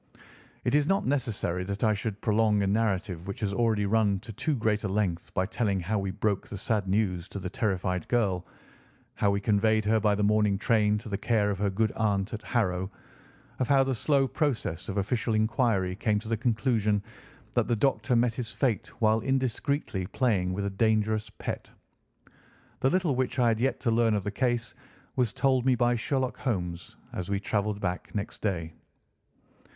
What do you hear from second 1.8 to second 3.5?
I should prolong a narrative which